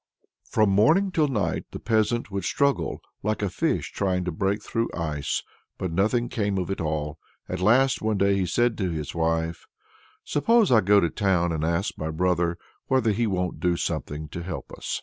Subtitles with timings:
[0.49, 4.89] From morning till night the peasant would struggle, like a fish trying to break through
[4.97, 5.43] ice,
[5.77, 7.19] but nothing came of it all.
[7.47, 9.67] At last one day he said to his wife:
[10.23, 14.41] "Suppose I go to town, and ask my brother whether he won't do something to
[14.41, 14.99] help us."